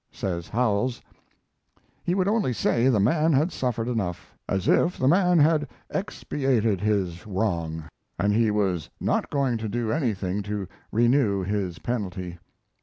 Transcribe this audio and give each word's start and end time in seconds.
Says 0.11 0.49
Howells: 0.49 0.99
He 2.03 2.15
would 2.15 2.27
only 2.27 2.53
say 2.53 2.89
the 2.89 2.99
man 2.99 3.33
had 3.33 3.51
suffered 3.51 3.87
enough; 3.87 4.35
as 4.49 4.67
if 4.67 4.97
the 4.97 5.07
man 5.07 5.37
had 5.37 5.67
expiated 5.91 6.81
his 6.81 7.27
wrong, 7.27 7.83
and 8.17 8.33
he 8.33 8.49
was 8.49 8.89
not 8.99 9.29
going 9.29 9.59
to 9.59 9.69
do 9.69 9.91
anything 9.91 10.41
to 10.41 10.67
renew 10.91 11.43
his 11.43 11.77
penalty. 11.77 12.39